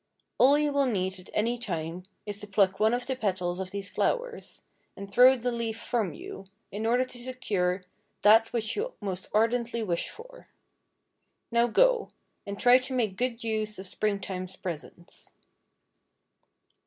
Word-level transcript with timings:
All 0.39 0.57
you 0.57 0.73
will 0.73 0.87
need 0.87 1.19
at 1.19 1.29
any 1.31 1.59
time 1.59 2.05
is 2.25 2.39
to 2.39 2.47
pluck 2.47 2.79
one 2.79 2.95
of 2.95 3.05
the 3.05 3.15
petals 3.15 3.59
of 3.59 3.69
these 3.69 3.87
flowers, 3.87 4.63
and 4.97 5.13
throw 5.13 5.37
the 5.37 5.51
leaf 5.51 5.79
from 5.79 6.11
you, 6.11 6.45
in 6.71 6.87
order 6.87 7.05
to 7.05 7.19
secure 7.23 7.83
that 8.23 8.51
which 8.51 8.75
you 8.75 8.93
most 8.99 9.27
ardently 9.31 9.83
wish 9.83 10.09
for. 10.09 10.47
Now 11.51 11.67
go, 11.67 12.09
and 12.47 12.59
try 12.59 12.79
to 12.79 12.93
make 12.95 13.15
good 13.15 13.43
use 13.43 13.77
of 13.77 13.85
Springtime's 13.85 14.55
presents." 14.55 15.33